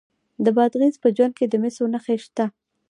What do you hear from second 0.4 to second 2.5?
د بادغیس په جوند کې د مسو نښې شته.